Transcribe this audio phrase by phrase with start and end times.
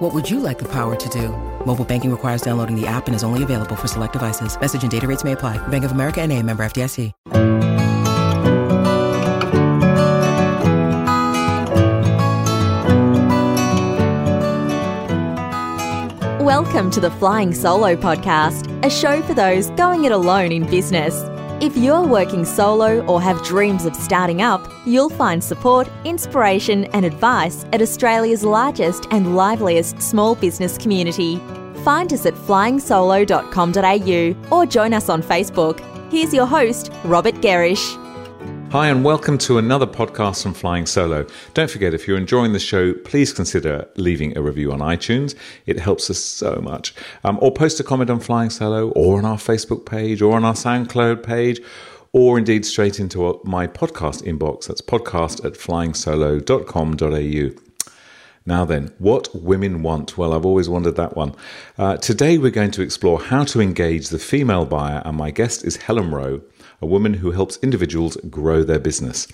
[0.00, 1.28] What would you like the power to do?
[1.66, 4.58] Mobile banking requires downloading the app and is only available for select devices.
[4.58, 5.58] Message and data rates may apply.
[5.68, 7.12] Bank of America and a member FDIC.
[16.42, 21.14] Welcome to the Flying Solo podcast, a show for those going it alone in business.
[21.60, 27.04] If you're working solo or have dreams of starting up, you'll find support, inspiration, and
[27.04, 31.36] advice at Australia's largest and liveliest small business community.
[31.84, 35.80] Find us at flyingsolo.com.au or join us on Facebook.
[36.10, 38.09] Here's your host, Robert Gerrish.
[38.70, 41.26] Hi, and welcome to another podcast from Flying Solo.
[41.54, 45.34] Don't forget, if you're enjoying the show, please consider leaving a review on iTunes.
[45.66, 46.94] It helps us so much.
[47.24, 50.44] Um, or post a comment on Flying Solo, or on our Facebook page, or on
[50.44, 51.60] our SoundCloud page,
[52.12, 54.68] or indeed straight into my podcast inbox.
[54.68, 57.60] That's podcast at flyingsolo.com.au.
[58.46, 60.16] Now then, what women want?
[60.16, 61.34] Well, I've always wondered that one.
[61.76, 65.64] Uh, today we're going to explore how to engage the female buyer, and my guest
[65.64, 66.42] is Helen Roe
[66.80, 69.26] a woman who helps individuals grow their business.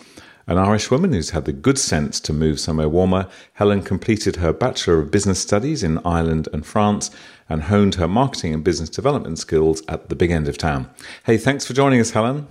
[0.48, 4.52] An Irish woman who's had the good sense to move somewhere warmer, Helen completed her
[4.52, 7.10] Bachelor of Business Studies in Ireland and France
[7.48, 10.88] and honed her marketing and business development skills at the big end of town.
[11.24, 12.46] Hey, thanks for joining us, Helen.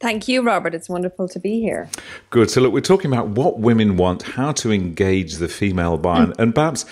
[0.00, 0.74] Thank you, Robert.
[0.74, 1.88] It's wonderful to be here.
[2.30, 2.50] Good.
[2.50, 6.26] So, look, we're talking about what women want, how to engage the female buyer.
[6.26, 6.38] Mm.
[6.38, 6.84] And perhaps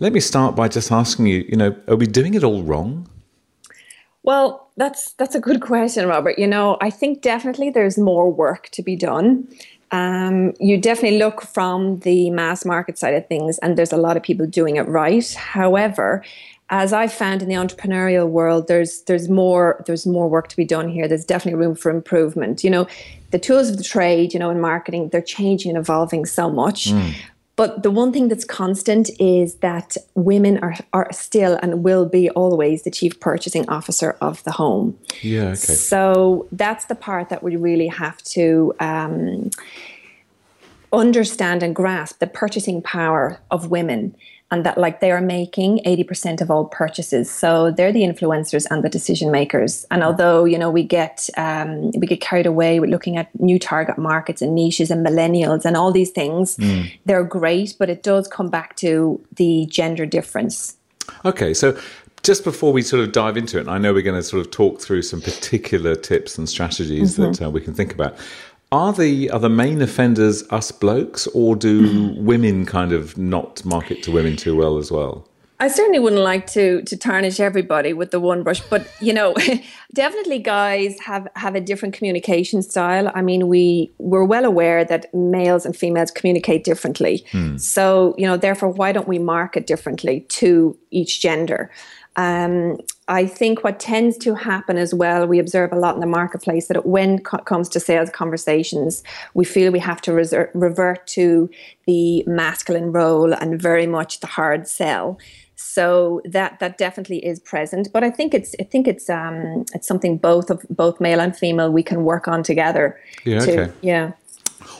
[0.00, 3.08] let me start by just asking you, you know, are we doing it all wrong?
[4.22, 6.38] Well, that's that's a good question, Robert.
[6.38, 9.48] You know, I think definitely there's more work to be done.
[9.92, 14.16] Um, you definitely look from the mass market side of things, and there's a lot
[14.16, 15.32] of people doing it right.
[15.34, 16.22] However,
[16.70, 20.64] as I've found in the entrepreneurial world, there's there's more there's more work to be
[20.64, 21.08] done here.
[21.08, 22.62] There's definitely room for improvement.
[22.62, 22.86] You know,
[23.32, 26.86] the tools of the trade, you know, in marketing, they're changing and evolving so much.
[26.86, 27.14] Mm.
[27.60, 32.30] But the one thing that's constant is that women are, are still and will be
[32.30, 34.98] always the chief purchasing officer of the home.
[35.20, 35.56] Yeah, okay.
[35.56, 39.50] So that's the part that we really have to um,
[40.90, 44.16] understand and grasp the purchasing power of women
[44.50, 48.82] and that like they are making 80% of all purchases so they're the influencers and
[48.82, 52.90] the decision makers and although you know we get um, we get carried away with
[52.90, 56.90] looking at new target markets and niches and millennials and all these things mm.
[57.06, 60.76] they're great but it does come back to the gender difference
[61.24, 61.78] okay so
[62.22, 64.44] just before we sort of dive into it, and I know we're going to sort
[64.44, 67.32] of talk through some particular tips and strategies mm-hmm.
[67.32, 68.16] that uh, we can think about.
[68.72, 74.02] Are the are the main offenders us blokes, or do women kind of not market
[74.04, 75.26] to women too well as well?
[75.60, 79.34] I certainly wouldn't like to to tarnish everybody with the one brush, but you know,
[79.92, 83.10] definitely guys have have a different communication style.
[83.14, 87.24] I mean, we we're well aware that males and females communicate differently.
[87.32, 87.58] Hmm.
[87.58, 91.70] So, you know, therefore why don't we market differently to each gender?
[92.20, 96.06] Um, I think what tends to happen as well, we observe a lot in the
[96.06, 99.02] marketplace that when it co- comes to sales conversations,
[99.34, 101.48] we feel we have to reser- revert to
[101.86, 105.18] the masculine role and very much the hard sell.
[105.56, 109.86] So that that definitely is present, but I think it's I think it's um it's
[109.86, 112.98] something both of both male and female we can work on together.
[113.24, 113.40] Yeah.
[113.40, 113.72] To, okay.
[113.82, 114.12] Yeah.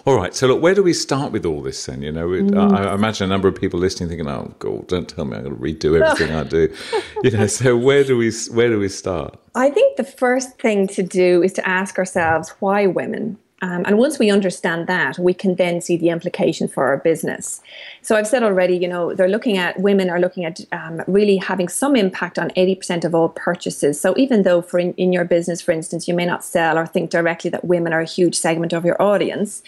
[0.06, 0.34] All right.
[0.34, 2.02] So, look, where do we start with all this then?
[2.02, 2.74] You know, mm.
[2.74, 5.44] I, I, imagine a number of people listening thinking, "Oh God, don't tell me I'm
[5.44, 6.74] going to redo everything I do."
[7.22, 9.38] You know, so where do we where do we start?
[9.54, 13.38] I think the first thing to do is to ask ourselves why women.
[13.62, 17.60] Um, and once we understand that, we can then see the implication for our business.
[18.00, 21.36] So I've said already, you know, they're looking at women are looking at um, really
[21.36, 24.00] having some impact on 80% of all purchases.
[24.00, 26.86] So even though for in, in your business, for instance, you may not sell or
[26.86, 29.62] think directly that women are a huge segment of your audience,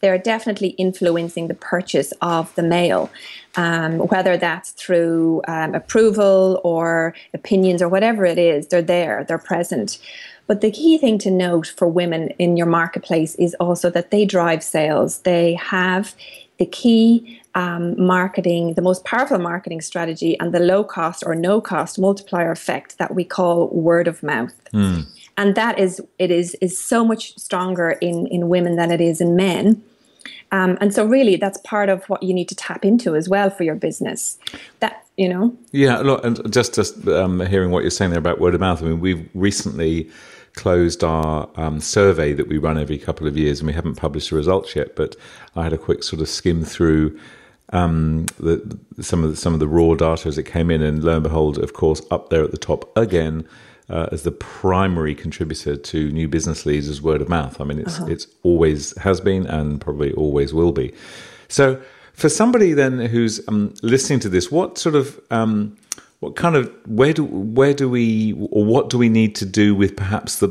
[0.00, 3.10] they're definitely influencing the purchase of the male,
[3.56, 8.68] um, whether that's through um, approval or opinions or whatever it is.
[8.68, 9.98] They're there, they're present.
[10.48, 14.24] But the key thing to note for women in your marketplace is also that they
[14.24, 15.20] drive sales.
[15.20, 16.16] They have
[16.58, 21.60] the key um, marketing, the most powerful marketing strategy, and the low cost or no
[21.60, 24.54] cost multiplier effect that we call word of mouth.
[24.72, 25.06] Mm.
[25.36, 29.20] And that is it is is so much stronger in in women than it is
[29.20, 29.82] in men.
[30.50, 33.50] Um, and so, really, that's part of what you need to tap into as well
[33.50, 34.38] for your business.
[34.80, 35.56] That you know.
[35.72, 38.82] Yeah, look, and just just um, hearing what you're saying there about word of mouth.
[38.82, 40.10] I mean, we've recently
[40.58, 44.30] closed our um, survey that we run every couple of years, and we haven't published
[44.30, 44.96] the results yet.
[44.96, 45.14] But
[45.54, 47.18] I had a quick sort of skim through
[47.72, 51.04] um, the, some of the, some of the raw data as it came in, and
[51.04, 53.46] lo and behold, of course, up there at the top again.
[53.90, 57.58] Uh, as the primary contributor to new business leads is word of mouth.
[57.58, 58.10] I mean, it's uh-huh.
[58.10, 60.92] it's always has been and probably always will be.
[61.48, 61.80] So,
[62.12, 65.74] for somebody then who's um, listening to this, what sort of um,
[66.20, 69.74] what kind of where do where do we or what do we need to do
[69.74, 70.48] with perhaps the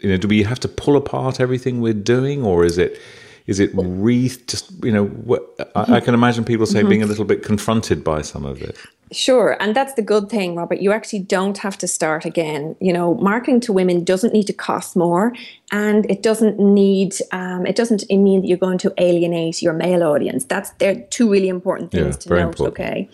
[0.00, 2.98] you know do we have to pull apart everything we're doing or is it
[3.46, 5.42] is it re just you know what,
[5.74, 6.88] I, I, can imagine people say mm-hmm.
[6.88, 8.76] being a little bit confronted by some of it
[9.12, 10.80] Sure, and that's the good thing, Robert.
[10.80, 12.74] You actually don't have to start again.
[12.80, 15.34] You know, marketing to women doesn't need to cost more,
[15.70, 17.14] and it doesn't need.
[17.30, 20.44] Um, it doesn't mean that you're going to alienate your male audience.
[20.44, 22.38] That's they're two really important things yeah, to note.
[22.38, 22.68] Important.
[22.68, 23.08] Okay.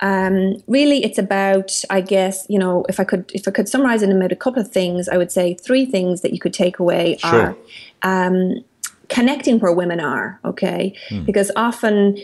[0.00, 4.02] Um, really, it's about, I guess, you know, if I could, if I could summarize
[4.02, 6.78] it in a couple of things, I would say three things that you could take
[6.78, 7.56] away sure.
[8.02, 8.64] are um,
[9.08, 10.38] connecting where women are.
[10.44, 11.24] Okay, hmm.
[11.24, 12.18] because often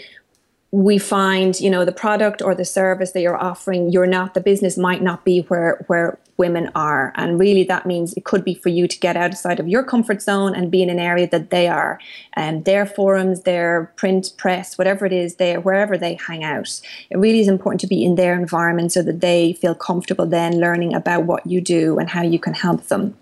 [0.73, 4.41] we find you know the product or the service that you're offering you're not the
[4.41, 7.13] business might not be where where women are.
[7.15, 10.21] And really that means it could be for you to get outside of your comfort
[10.23, 12.01] zone and be in an area that they are.
[12.35, 16.81] And um, their forums their print press whatever it is there wherever they hang out.
[17.11, 20.59] It really is important to be in their environment so that they feel comfortable then
[20.59, 23.17] learning about what you do and how you can help them.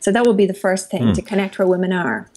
[0.00, 1.14] So that would be the first thing mm.
[1.14, 2.28] to connect where women are.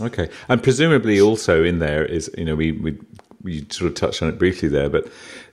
[0.00, 2.98] Okay, and presumably also in there is you know we we
[3.44, 5.06] you sort of touched on it briefly there, but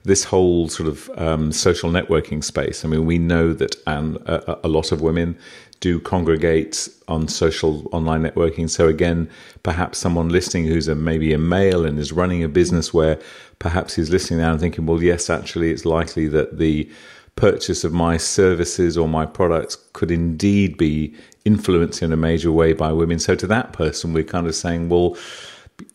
[0.04, 2.84] this whole sort of um, social networking space.
[2.84, 5.38] I mean, we know that and a, a, lot of women
[5.80, 8.68] do congregate on social online networking.
[8.70, 9.28] So again,
[9.62, 13.18] perhaps someone listening who's a, maybe a male and is running a business where
[13.58, 16.90] perhaps he's listening now and thinking, well, yes, actually, it's likely that the
[17.36, 21.14] purchase of my services or my products could indeed be
[21.44, 23.18] influenced in a major way by women.
[23.18, 25.16] So to that person, we're kind of saying, well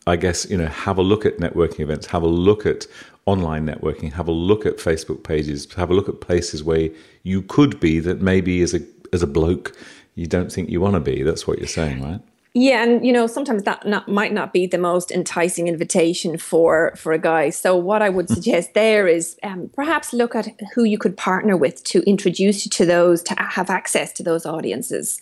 [0.06, 2.86] I guess, you know, have a look at networking events, have a look at
[3.26, 6.88] online networking, have a look at Facebook pages, have a look at places where
[7.22, 8.80] you could be that maybe as a
[9.12, 9.74] as a bloke
[10.14, 11.22] you don't think you want to be.
[11.22, 12.20] That's what you're saying, right?
[12.54, 16.92] Yeah, and you know sometimes that not, might not be the most enticing invitation for
[16.96, 17.50] for a guy.
[17.50, 21.56] So what I would suggest there is um, perhaps look at who you could partner
[21.56, 25.20] with to introduce you to those to have access to those audiences,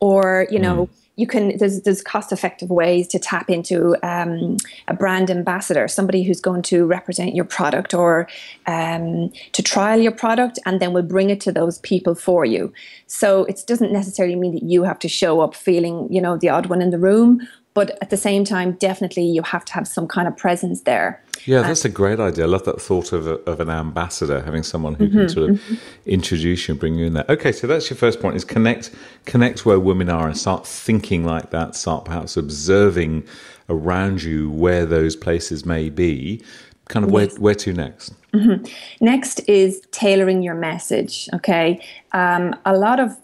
[0.00, 0.86] or you know.
[0.86, 4.56] Mm you can there's there's cost effective ways to tap into um,
[4.86, 8.28] a brand ambassador, somebody who's going to represent your product or
[8.66, 12.72] um, to trial your product, and then will bring it to those people for you.
[13.08, 16.50] So it doesn't necessarily mean that you have to show up feeling you know the
[16.50, 17.46] odd one in the room,
[17.78, 21.22] but at the same time, definitely you have to have some kind of presence there.
[21.44, 22.42] Yeah, that's a great idea.
[22.42, 25.50] I love that thought of, a, of an ambassador, having someone who mm-hmm, can sort
[25.50, 25.74] of mm-hmm.
[26.04, 27.24] introduce you and bring you in there.
[27.28, 28.90] Okay, so that's your first point: is connect
[29.26, 31.76] connect where women are and start thinking like that.
[31.76, 33.24] Start perhaps observing
[33.68, 36.42] around you where those places may be.
[36.88, 37.30] Kind of yes.
[37.34, 38.12] where where to next?
[38.32, 39.04] Mm-hmm.
[39.04, 41.28] Next is tailoring your message.
[41.32, 43.16] Okay, um, a lot of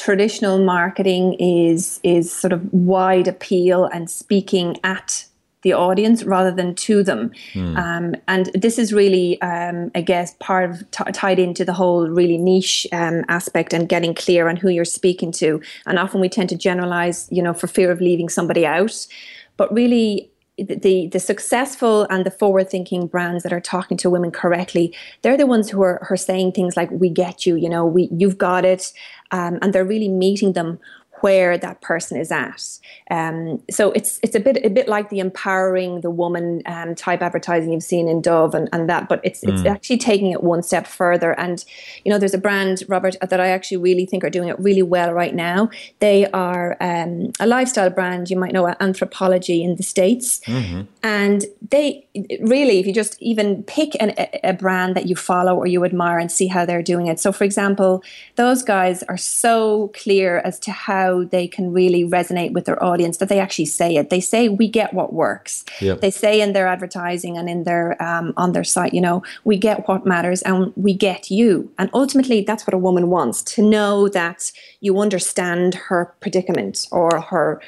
[0.00, 5.26] traditional marketing is is sort of wide appeal and speaking at
[5.62, 7.30] the audience rather than to them.
[7.52, 7.76] Mm.
[7.76, 12.08] Um, and this is really, um, I guess, part of t- tied into the whole
[12.08, 15.60] really niche um, aspect and getting clear on who you're speaking to.
[15.84, 19.06] And often we tend to generalize, you know, for fear of leaving somebody out.
[19.58, 20.30] But really,
[20.64, 25.36] the the successful and the forward thinking brands that are talking to women correctly they're
[25.36, 28.38] the ones who are, are saying things like we get you you know we you've
[28.38, 28.92] got it
[29.30, 30.78] um, and they're really meeting them
[31.22, 32.62] where that person is at.
[33.10, 37.22] Um, so it's it's a bit a bit like the empowering the woman um, type
[37.22, 39.70] advertising you've seen in Dove and, and that, but it's it's mm.
[39.70, 41.38] actually taking it one step further.
[41.38, 41.64] And
[42.04, 44.82] you know, there's a brand, Robert, that I actually really think are doing it really
[44.82, 45.70] well right now.
[45.98, 48.30] They are um, a lifestyle brand.
[48.30, 50.82] You might know Anthropologie in the states, mm-hmm.
[51.02, 52.06] and they
[52.40, 56.18] really, if you just even pick an, a brand that you follow or you admire
[56.18, 57.20] and see how they're doing it.
[57.20, 58.02] So, for example,
[58.36, 62.82] those guys are so clear as to how how they can really resonate with their
[62.82, 64.10] audience that they actually say it.
[64.10, 65.64] They say we get what works.
[65.80, 66.00] Yep.
[66.00, 69.56] They say in their advertising and in their um, on their site, you know, we
[69.56, 71.70] get what matters and we get you.
[71.78, 77.20] And ultimately, that's what a woman wants to know that you understand her predicament or
[77.20, 77.60] her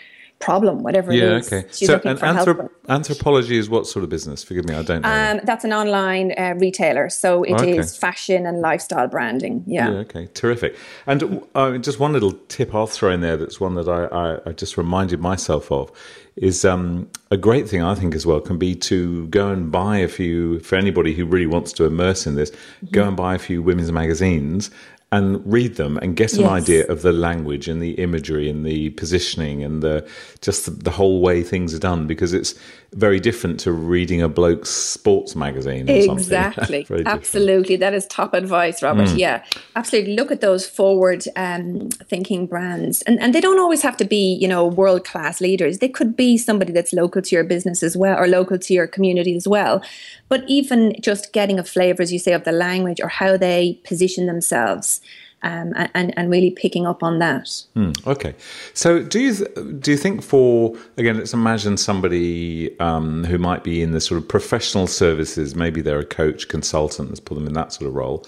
[0.42, 1.52] problem, whatever yeah, it is.
[1.52, 1.68] Okay.
[1.72, 4.42] She's so, and anthrop- Anthropologie is what sort of business?
[4.42, 5.08] Forgive me, I don't know.
[5.08, 7.08] Um, that's an online uh, retailer.
[7.08, 7.78] So it okay.
[7.78, 9.62] is fashion and lifestyle branding.
[9.66, 9.90] Yeah.
[9.90, 10.28] yeah okay.
[10.34, 10.76] Terrific.
[11.06, 14.50] And uh, just one little tip I'll throw in there that's one that I, I,
[14.50, 15.92] I just reminded myself of
[16.34, 19.98] is um, a great thing I think as well can be to go and buy
[19.98, 22.50] a few for anybody who really wants to immerse in this.
[22.50, 22.86] Mm-hmm.
[22.90, 24.70] Go and buy a few women's magazines
[25.12, 26.50] and read them and get an Yes.
[26.50, 30.04] idea of the language and the imagery and the positioning and the
[30.40, 32.54] just the, the whole way things are done because it's
[32.94, 36.16] very different to reading a bloke's sports magazine or something.
[36.22, 36.84] Exactly.
[36.84, 37.08] Very different.
[37.08, 37.76] absolutely.
[37.76, 39.08] That is top advice, Robert.
[39.08, 39.18] Mm.
[39.18, 39.44] Yeah,
[39.76, 40.14] absolutely.
[40.14, 43.02] Look at those forward um, thinking brands.
[43.02, 45.78] And, and they don't always have to be, you know, world class leaders.
[45.78, 48.86] They could be somebody that's local to your business as well or local to your
[48.86, 49.82] community as well.
[50.28, 53.80] But even just getting a flavor, as you say, of the language or how they
[53.84, 55.01] position themselves.
[55.44, 57.64] Um, and, and really picking up on that.
[58.06, 58.34] Okay,
[58.74, 63.64] so do you th- do you think for again, let's imagine somebody um, who might
[63.64, 67.48] be in the sort of professional services, maybe they're a coach, consultant, let's put them
[67.48, 68.24] in that sort of role,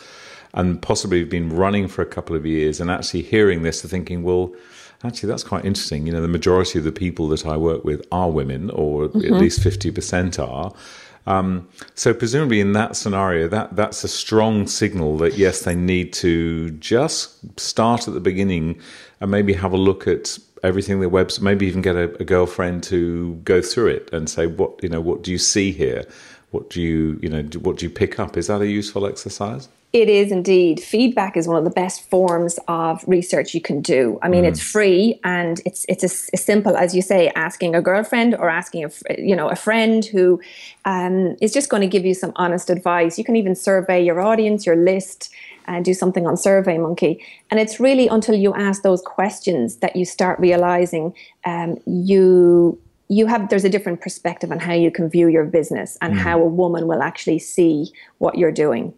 [0.54, 4.24] and possibly been running for a couple of years, and actually hearing this, and thinking,
[4.24, 4.52] well,
[5.04, 6.06] actually that's quite interesting.
[6.06, 9.14] You know, the majority of the people that I work with are women, or at
[9.14, 10.72] least fifty percent are.
[11.26, 16.12] Um, so presumably in that scenario, that that's a strong signal that yes, they need
[16.14, 18.78] to just start at the beginning
[19.20, 22.82] and maybe have a look at everything their webs, maybe even get a, a girlfriend
[22.84, 26.04] to go through it and say what you know, what do you see here?
[26.50, 28.36] What do you you know, do- what do you pick up?
[28.36, 29.68] Is that a useful exercise?
[29.94, 30.80] It is indeed.
[30.80, 34.18] Feedback is one of the best forms of research you can do.
[34.22, 37.80] I mean, it's free and it's it's as, as simple as you say, asking a
[37.80, 40.40] girlfriend or asking a you know a friend who
[40.84, 43.18] um, is just going to give you some honest advice.
[43.18, 45.32] You can even survey your audience, your list,
[45.68, 47.20] and do something on SurveyMonkey.
[47.52, 53.26] And it's really until you ask those questions that you start realizing um, you you
[53.26, 56.46] have there's a different perspective on how you can view your business and how a
[56.46, 58.92] woman will actually see what you're doing.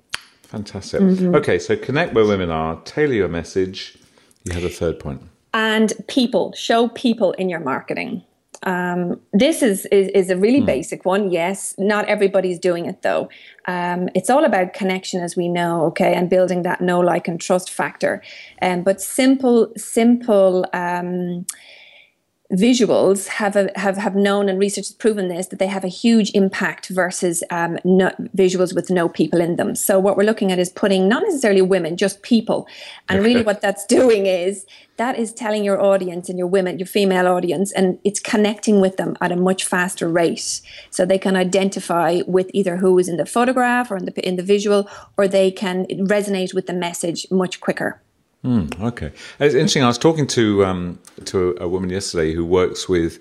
[0.49, 1.01] Fantastic.
[1.01, 3.97] Okay, so connect where women are, tailor your message.
[4.45, 5.23] You had a third point.
[5.57, 8.23] and people show people in your marketing
[8.63, 13.29] um, this is, is is a really basic one yes not everybody's doing it though
[13.67, 17.41] um, it's all about connection as we know okay and building that know like and
[17.41, 18.23] trust factor
[18.63, 21.47] um, but simple simple um,
[22.53, 25.89] visuals have a, have have known and research has proven this that they have a
[25.89, 29.75] huge impact versus um, no, visuals with no people in them.
[29.75, 32.69] So what we're looking at is putting not necessarily women, just people,
[33.09, 34.65] and really what that's doing is
[34.97, 38.97] that is telling your audience and your women, your female audience, and it's connecting with
[38.97, 40.61] them at a much faster rate,
[40.91, 44.37] so they can identify with either who is in the photograph or in the in
[44.37, 48.01] the visual, or they can resonate with the message much quicker.
[48.81, 49.83] Okay, it's interesting.
[49.83, 53.19] I was talking to um, to a woman yesterday who works with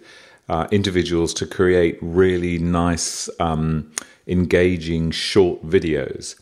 [0.49, 3.91] uh, individuals to create really nice, um,
[4.27, 6.35] engaging short videos,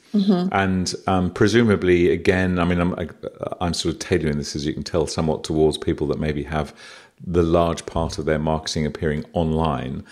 [0.52, 3.08] and um, presumably, again, I mean, I'm I,
[3.62, 6.75] I'm sort of tailoring this as you can tell, somewhat towards people that maybe have
[7.25, 10.04] the large part of their marketing appearing online.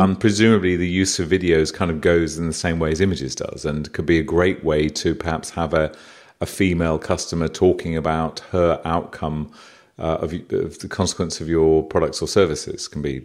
[0.00, 3.36] Um, presumably, the use of videos kind of goes in the same way as images
[3.36, 5.92] does, and could be a great way to perhaps have a
[6.40, 9.50] a female customer talking about her outcome
[9.98, 13.24] uh, of, of the consequence of your products or services can be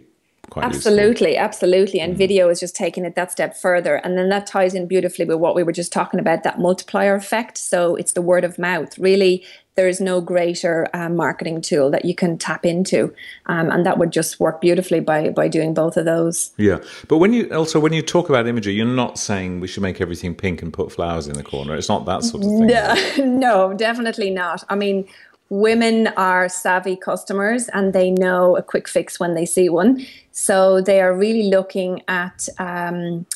[0.50, 0.92] quite useful.
[0.92, 2.00] Absolutely, absolutely.
[2.00, 3.96] And video is just taking it that step further.
[3.96, 7.14] And then that ties in beautifully with what we were just talking about that multiplier
[7.14, 7.58] effect.
[7.58, 8.98] So it's the word of mouth.
[8.98, 13.14] Really, there is no greater um, marketing tool that you can tap into.
[13.46, 16.52] Um, and that would just work beautifully by, by doing both of those.
[16.58, 19.82] Yeah, but when you also when you talk about imagery, you're not saying we should
[19.82, 21.74] make everything pink and put flowers in the corner.
[21.76, 22.66] It's not that sort of thing.
[22.66, 24.62] No, no, definitely not.
[24.68, 25.08] I mean,
[25.48, 30.04] women are savvy customers and they know a quick fix when they see one.
[30.32, 33.26] So they are really looking at um,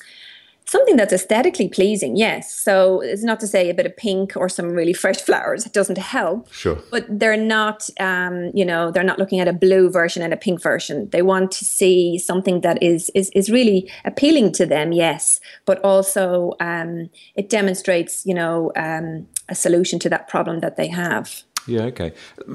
[0.67, 2.53] something that's aesthetically pleasing, yes.
[2.53, 5.65] So it's not to say a bit of pink or some really fresh flowers.
[5.65, 6.53] It doesn't help.
[6.53, 6.79] Sure.
[6.91, 10.37] But they're not, um, you know, they're not looking at a blue version and a
[10.37, 11.09] pink version.
[11.11, 15.41] They want to see something that is is, is really appealing to them, yes.
[15.65, 20.89] But also um, it demonstrates, you know, um, a solution to that problem that they
[20.89, 21.43] have.
[21.67, 22.13] Yeah, okay.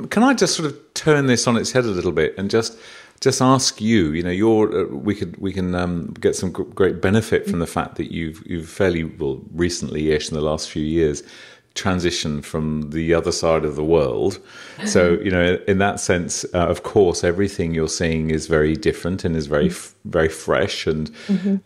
[0.09, 2.77] Can I just sort of turn this on its head a little bit and just
[3.21, 4.11] just ask you?
[4.11, 7.67] You know, you're uh, we could we can um, get some great benefit from the
[7.67, 11.23] fact that you've you've fairly well recently-ish in the last few years
[11.73, 14.39] transitioned from the other side of the world.
[14.85, 19.23] So you know, in that sense, uh, of course, everything you're seeing is very different
[19.23, 21.11] and is very f- very fresh and.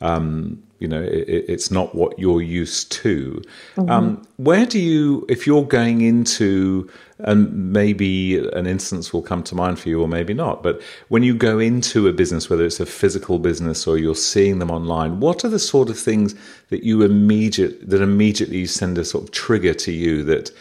[0.02, 3.42] Um, you know, it, it's not what you're used to.
[3.90, 6.90] Um, where do you, if you're going into,
[7.20, 11.24] and maybe an instance will come to mind for you or maybe not, but when
[11.24, 15.22] you go into a business, whether it's a physical business or you're seeing them online,
[15.22, 16.36] what are the sort of things
[16.70, 20.52] that you immediate that immediately send a sort of trigger to you that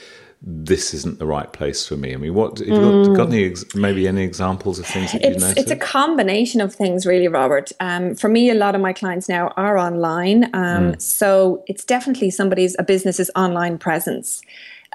[0.47, 2.13] this isn't the right place for me?
[2.13, 5.23] I mean, what have you got, got any ex- maybe any examples of things that
[5.23, 5.59] you've It's noticed?
[5.59, 7.73] it's a combination of things, really, Robert.
[7.81, 12.31] Um, for me, a lot of my clients now are online, um, so it's definitely
[12.31, 14.43] somebody's a business's online presence.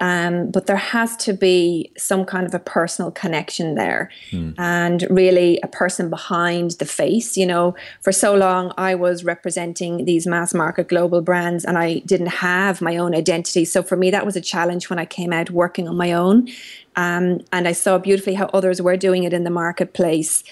[0.00, 4.54] Um, but there has to be some kind of a personal connection there mm.
[4.58, 7.36] and really a person behind the face.
[7.36, 11.98] You know, for so long I was representing these mass market global brands and I
[12.00, 13.64] didn't have my own identity.
[13.64, 16.48] So for me, that was a challenge when I came out working on my own.
[16.96, 20.42] Um, and I saw beautifully how others were doing it in the marketplace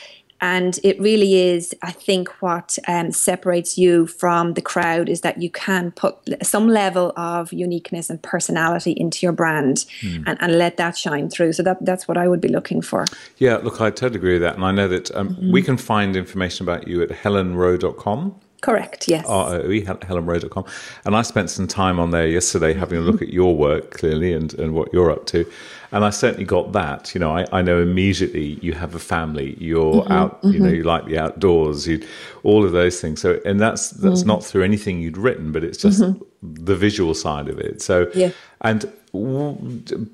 [0.41, 5.43] and it really is, I think, what um, separates you from the crowd is that
[5.43, 10.23] you can put some level of uniqueness and personality into your brand mm.
[10.27, 11.53] and, and, let that shine through.
[11.53, 13.05] So that, that's what I would be looking for.
[13.39, 14.55] Yeah, look, I totally agree with that.
[14.55, 15.53] And I know that um, mm-hmm.
[15.53, 18.41] we can find information about you at helenroe.com.
[18.61, 19.25] Correct, yes.
[19.29, 20.65] R-O-E, helenroe.com.
[21.05, 24.33] And I spent some time on there yesterday having a look at your work, clearly,
[24.33, 25.49] and, and what you're up to.
[25.93, 27.15] And I certainly got that.
[27.15, 30.53] You know, I, I know immediately you have a family, you're mm-hmm, out, mm-hmm.
[30.53, 30.75] you know, mm-hmm.
[30.75, 32.05] you like the outdoors, you,
[32.43, 33.21] all of those things.
[33.21, 34.29] So, and that's, that's mm-hmm.
[34.29, 36.23] not through anything you'd written, but it's just mm-hmm.
[36.43, 37.83] The visual side of it.
[37.83, 38.31] So, yeah.
[38.61, 38.91] and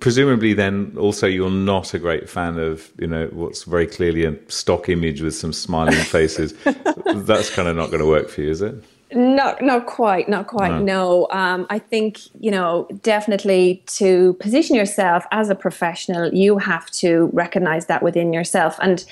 [0.00, 4.36] presumably then also you're not a great fan of you know what's very clearly a
[4.48, 8.50] stock image with some smiling faces that's kind of not going to work for you
[8.50, 8.74] is it
[9.12, 11.28] not not quite not quite no, no.
[11.30, 17.30] Um, i think you know definitely to position yourself as a professional you have to
[17.32, 19.04] recognize that within yourself and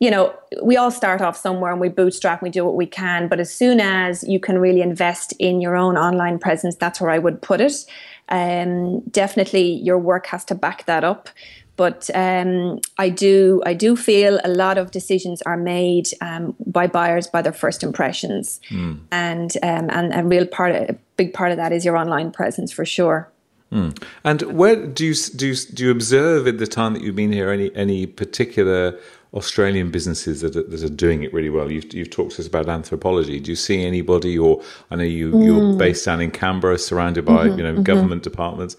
[0.00, 2.86] you know, we all start off somewhere and we bootstrap and we do what we
[2.86, 3.28] can.
[3.28, 7.10] But as soon as you can really invest in your own online presence, that's where
[7.10, 7.84] I would put it.
[8.30, 11.28] Um, definitely, your work has to back that up.
[11.76, 16.86] But um, I do, I do feel a lot of decisions are made um, by
[16.86, 19.00] buyers by their first impressions, mm.
[19.10, 22.70] and um, and a real part, a big part of that is your online presence
[22.70, 23.30] for sure.
[23.72, 24.02] Mm.
[24.24, 27.32] And where do you do you, do you observe in the time that you've been
[27.32, 28.98] here any any particular
[29.32, 31.70] Australian businesses that are, that are doing it really well?
[31.70, 33.42] You've, you've talked to us about Anthropologie.
[33.42, 35.44] Do you see anybody, or I know you, mm.
[35.44, 37.82] you're based down in Canberra, surrounded by mm-hmm, you know mm-hmm.
[37.82, 38.76] government departments.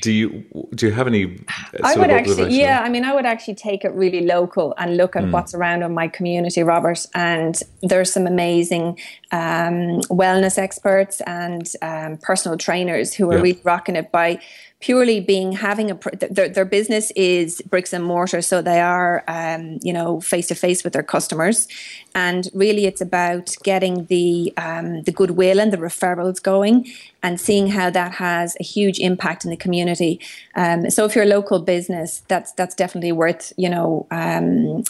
[0.00, 0.44] Do you
[0.74, 1.38] do you have any?
[1.82, 2.80] I would actually, yeah.
[2.80, 5.30] I mean, I would actually take it really local and look at mm.
[5.30, 7.04] what's around in my community, Robert.
[7.14, 8.98] And there's some amazing
[9.32, 13.42] um, wellness experts and um, personal trainers who are yeah.
[13.42, 14.40] really rocking it by
[14.80, 15.98] purely being having a
[16.30, 20.54] their, their business is bricks and mortar so they are um, you know face to
[20.54, 21.68] face with their customers.
[22.14, 26.88] And really it's about getting the um, the goodwill and the referrals going
[27.22, 30.18] and seeing how that has a huge impact in the community.
[30.56, 34.84] Um, so if you're a local business that's that's definitely worth you know um,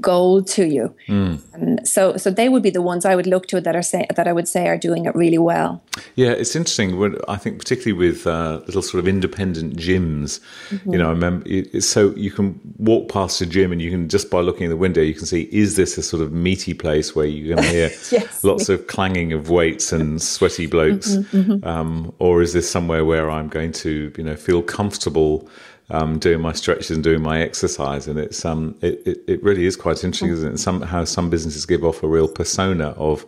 [0.00, 0.94] gold to you.
[1.08, 1.86] Mm.
[1.86, 4.28] so so they would be the ones I would look to that are say that
[4.28, 5.82] I would say are doing it really well.
[6.14, 7.18] Yeah it's interesting.
[7.26, 10.40] I think particularly with uh, little sort of independent independent gyms.
[10.70, 10.92] Mm-hmm.
[10.92, 14.08] You know, I remember it, so you can walk past a gym and you can
[14.08, 16.74] just by looking in the window you can see is this a sort of meaty
[16.74, 18.44] place where you can hear yes.
[18.44, 21.66] lots of clanging of weights and sweaty blokes, mm-hmm, mm-hmm.
[21.66, 25.48] Um, or is this somewhere where I'm going to you know feel comfortable?
[25.92, 29.66] Um, doing my stretches and doing my exercise, and it's um, it, it, it really
[29.66, 30.36] is quite interesting, mm-hmm.
[30.36, 30.58] isn't it?
[30.58, 33.26] Somehow some businesses give off a real persona of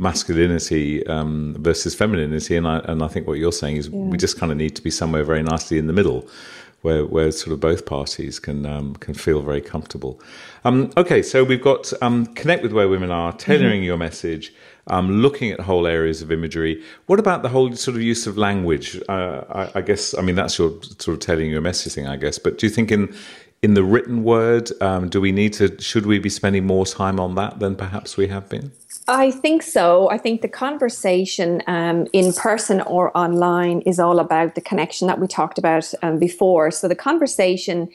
[0.00, 2.56] masculinity um, versus femininity.
[2.56, 3.98] And I, and I think what you're saying is yeah.
[3.98, 6.26] we just kind of need to be somewhere very nicely in the middle.
[6.82, 10.18] Where, where sort of both parties can um, can feel very comfortable.
[10.64, 13.84] Um, okay, so we've got um, connect with where women are, tailoring mm-hmm.
[13.84, 14.54] your message,
[14.86, 16.82] um, looking at whole areas of imagery.
[17.04, 18.98] What about the whole sort of use of language?
[19.10, 22.16] Uh, I, I, guess I mean that's your sort of tailoring your message thing, I
[22.16, 22.38] guess.
[22.38, 23.14] But do you think in
[23.62, 25.78] in the written word, um, do we need to?
[25.82, 28.72] Should we be spending more time on that than perhaps we have been?
[29.10, 30.08] I think so.
[30.08, 35.18] I think the conversation um, in person or online is all about the connection that
[35.18, 36.70] we talked about um, before.
[36.70, 37.88] So the conversation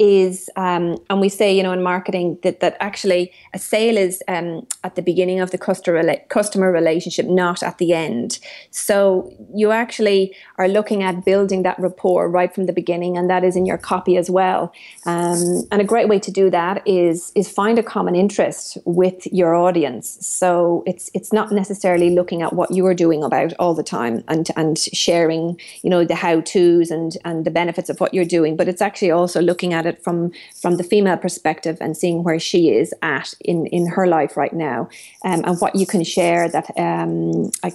[0.00, 4.22] is, um, and we say, you know, in marketing that, that actually a sale is
[4.28, 8.38] um, at the beginning of the customer customer relationship, not at the end.
[8.70, 13.44] So you actually are looking at building that rapport right from the beginning, and that
[13.44, 14.72] is in your copy as well.
[15.04, 19.26] Um, and a great way to do that is is find a common interest with
[19.26, 20.16] your audience.
[20.26, 24.24] So it's it's not necessarily looking at what you are doing about all the time
[24.28, 28.24] and and sharing, you know, the how tos and and the benefits of what you're
[28.24, 32.24] doing, but it's actually also looking at it from from the female perspective and seeing
[32.24, 34.88] where she is at in in her life right now,
[35.24, 37.72] um, and what you can share that um, I,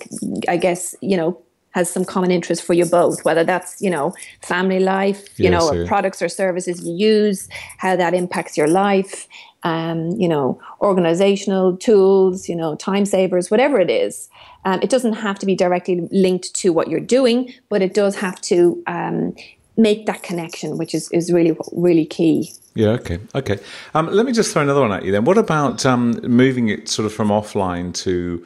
[0.48, 1.40] I guess you know
[1.76, 5.52] has some common interest for you both, whether that's, you know, family life, you yes,
[5.52, 7.50] know, products or services you use,
[7.80, 9.28] how that impacts your life,
[9.64, 14.30] um, you know, organizational tools, you know, time savers, whatever it is.
[14.64, 18.16] Um, it doesn't have to be directly linked to what you're doing, but it does
[18.16, 19.36] have to um,
[19.78, 22.52] make that connection, which is, is really, really key.
[22.76, 23.60] Yeah, okay, okay.
[23.94, 25.26] Um, let me just throw another one at you then.
[25.26, 28.46] What about um, moving it sort of from offline to,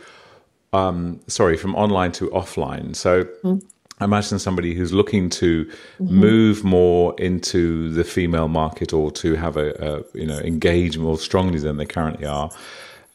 [0.72, 2.96] um, sorry, from online to offline?
[2.96, 3.64] So, mm.
[4.02, 6.06] imagine somebody who's looking to mm-hmm.
[6.06, 11.18] move more into the female market or to have a, a, you know engage more
[11.18, 12.52] strongly than they currently are.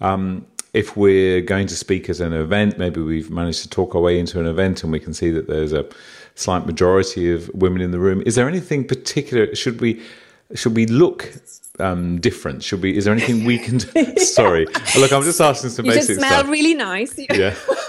[0.00, 4.00] Um, if we're going to speak at an event, maybe we've managed to talk our
[4.00, 5.86] way into an event and we can see that there's a
[6.34, 8.22] slight majority of women in the room.
[8.26, 9.54] Is there anything particular?
[9.54, 10.02] Should we
[10.54, 11.32] should we look
[11.80, 12.62] um, different?
[12.62, 12.96] Should we?
[12.96, 13.78] Is there anything we can?
[13.78, 14.16] do?
[14.18, 16.50] Sorry, look, I'm just asking some you basic just smell stuff.
[16.50, 17.18] really nice.
[17.18, 17.54] yeah,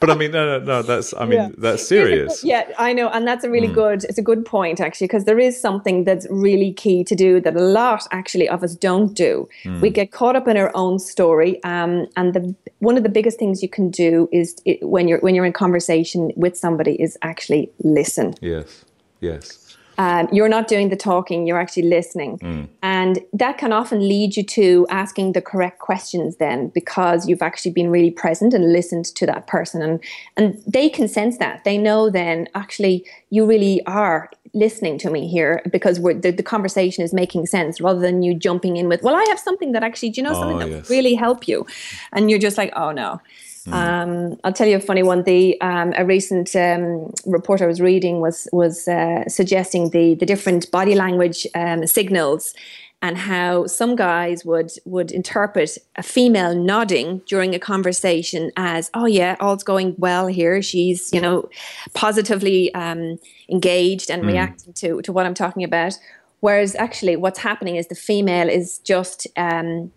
[0.00, 0.82] but I mean, no, no, no.
[0.82, 1.48] That's I mean, yeah.
[1.58, 2.44] that's serious.
[2.44, 3.74] Yeah, I know, and that's a really mm.
[3.74, 4.04] good.
[4.04, 7.56] It's a good point actually, because there is something that's really key to do that
[7.56, 9.48] a lot actually of us don't do.
[9.64, 9.80] Mm.
[9.80, 13.38] We get caught up in our own story, um, and the one of the biggest
[13.38, 17.18] things you can do is it, when you're when you're in conversation with somebody is
[17.22, 18.34] actually listen.
[18.40, 18.84] Yes.
[19.20, 19.65] Yes.
[19.98, 22.38] Um, you're not doing the talking, you're actually listening.
[22.38, 22.68] Mm.
[22.82, 27.72] And that can often lead you to asking the correct questions then because you've actually
[27.72, 29.82] been really present and listened to that person.
[29.82, 30.00] And,
[30.36, 31.64] and they can sense that.
[31.64, 37.04] They know then, actually, you really are listening to me here because the, the, conversation
[37.04, 40.10] is making sense rather than you jumping in with, well, I have something that actually,
[40.10, 40.90] do you know something oh, that yes.
[40.90, 41.66] really help you?
[42.12, 43.20] And you're just like, oh no.
[43.66, 43.72] Mm.
[43.72, 45.24] Um, I'll tell you a funny one.
[45.24, 50.26] The um, a recent um, report I was reading was was uh, suggesting the the
[50.26, 52.54] different body language um, signals
[53.02, 59.06] and how some guys would would interpret a female nodding during a conversation as oh
[59.06, 61.48] yeah all's going well here she's you know
[61.94, 64.28] positively um, engaged and mm.
[64.28, 65.98] reacting to to what I'm talking about
[66.40, 69.92] whereas actually what's happening is the female is just um,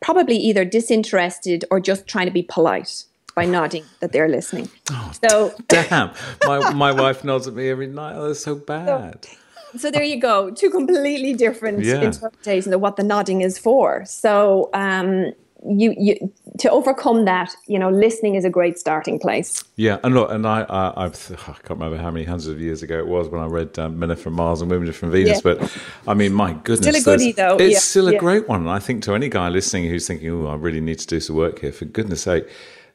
[0.00, 4.68] probably either disinterested or just trying to be polite by nodding that they're listening.
[4.90, 6.12] Oh, so damn,
[6.44, 8.14] my my wife nods at me every night.
[8.16, 9.24] Oh, that's so bad.
[9.24, 12.00] So, so there you go, two completely different yeah.
[12.00, 14.04] interpretations of what the nodding is for.
[14.06, 15.32] So um,
[15.66, 19.64] you you to overcome that, you know, listening is a great starting place.
[19.76, 22.82] Yeah, and look, and I I, I've, I can't remember how many hundreds of years
[22.82, 25.10] ago it was when I read um, Men Are from Mars and Women Are from
[25.10, 25.54] Venus, yeah.
[25.54, 27.56] but I mean, my goodness, still a goodie though.
[27.56, 27.78] It's yeah.
[27.78, 28.18] still a yeah.
[28.18, 28.60] great one.
[28.60, 31.20] And I think to any guy listening who's thinking, "Oh, I really need to do
[31.20, 32.48] some work here," for goodness' sake.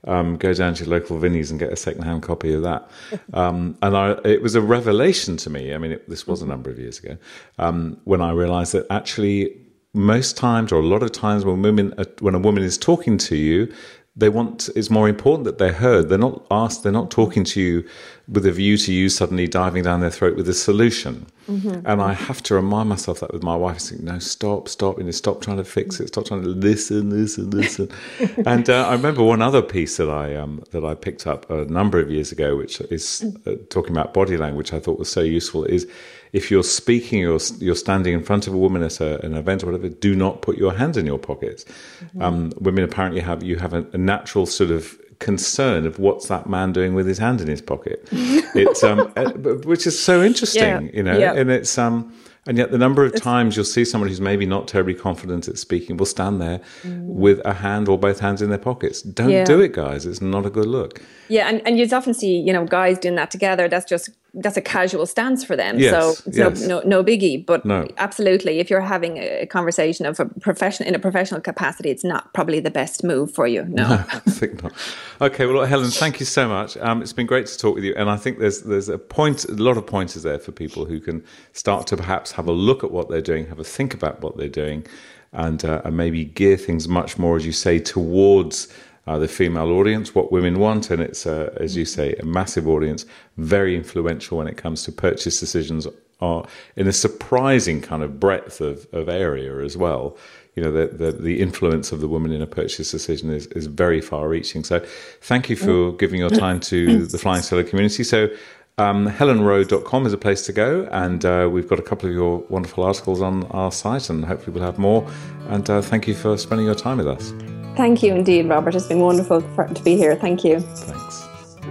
[0.06, 2.90] Um, go down to your local Vinnies and get a second-hand copy of that.
[3.34, 5.74] Um, and I, it was a revelation to me.
[5.74, 7.18] I mean, it, this was a number of years ago
[7.58, 9.63] um, when I realised that actually
[9.94, 13.36] most times or a lot of times when women when a woman is talking to
[13.36, 13.72] you
[14.16, 16.10] they want it's more important that they're heard.
[16.10, 17.88] They're not asked they're not talking to you
[18.28, 21.26] with a view to you suddenly diving down their throat with a solution.
[21.50, 21.86] Mm-hmm.
[21.86, 25.04] and i have to remind myself that with my wife saying no stop stop you
[25.04, 27.90] know stop trying to fix it stop trying to listen listen listen.
[28.46, 31.66] And uh, i remember one other piece that i um, that i picked up a
[31.66, 35.20] number of years ago which is uh, talking about body language i thought was so
[35.20, 35.86] useful is
[36.34, 39.64] if you're speaking or you're standing in front of a woman at a, an event
[39.64, 41.64] or whatever, do not put your hands in your pockets.
[41.64, 42.22] Mm-hmm.
[42.22, 46.50] Um, women apparently have you have a, a, natural sort of concern of what's that
[46.50, 48.08] man doing with his hand in his pocket.
[48.12, 49.30] it's um, uh,
[49.64, 50.92] which is so interesting, yeah.
[50.92, 51.34] you know, yeah.
[51.34, 52.14] and it's um.
[52.46, 55.58] And yet, the number of times you'll see someone who's maybe not terribly confident at
[55.58, 57.06] speaking will stand there mm.
[57.06, 59.02] with a hand or both hands in their pockets.
[59.02, 59.46] Don't yeah.
[59.46, 60.06] do it, guys.
[60.06, 61.02] It's not a good look.
[61.30, 63.70] Yeah, and, and you often see, you know, guys doing that together.
[63.70, 65.78] That's just that's a casual stance for them.
[65.78, 66.62] Yes, so yes.
[66.62, 67.46] no, no, no biggie.
[67.46, 67.88] But no.
[67.98, 72.34] absolutely, if you're having a conversation of a profession in a professional capacity, it's not
[72.34, 73.64] probably the best move for you.
[73.66, 74.74] No, no I think not.
[75.22, 76.78] Okay, well, Helen, thank you so much.
[76.78, 79.46] Um, it's been great to talk with you, and I think there's there's a point,
[79.46, 82.84] a lot of pointers there for people who can start to perhaps have a look
[82.84, 84.86] at what they're doing, have a think about what they're doing,
[85.32, 88.68] and uh, and maybe gear things much more, as you say, towards
[89.06, 92.68] uh, the female audience, what women want, and it's, uh, as you say, a massive
[92.68, 93.06] audience,
[93.38, 95.88] very influential when it comes to purchase decisions,
[96.22, 96.46] are
[96.78, 100.18] in a surprising kind of breadth of, of area as well.
[100.56, 103.66] You know, the, the, the influence of the woman in a purchase decision is, is
[103.66, 104.64] very far reaching.
[104.64, 104.80] So,
[105.22, 108.04] thank you for giving your time to the Flying Solo community.
[108.04, 108.30] So,
[108.78, 112.40] um, helenroe.com is a place to go, and uh, we've got a couple of your
[112.50, 115.08] wonderful articles on our site, and hopefully we'll have more.
[115.50, 117.34] And uh, thank you for spending your time with us.
[117.76, 118.76] Thank you indeed, Robert.
[118.76, 120.16] It's been wonderful for, to be here.
[120.16, 120.60] Thank you.
[120.60, 121.28] Thanks.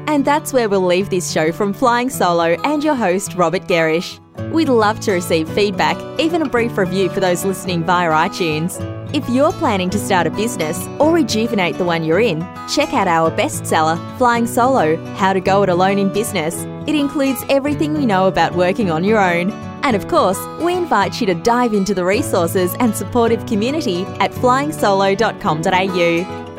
[0.09, 4.19] And that's where we'll leave this show from Flying Solo and your host, Robert Gerrish.
[4.51, 8.81] We'd love to receive feedback, even a brief review for those listening via iTunes.
[9.15, 13.07] If you're planning to start a business or rejuvenate the one you're in, check out
[13.09, 16.57] our bestseller, Flying Solo How to Go It Alone in Business.
[16.88, 19.51] It includes everything we know about working on your own.
[19.83, 24.33] And of course, we invite you to dive into the resources and supportive community at
[24.33, 26.52] flyingsolo.com.au.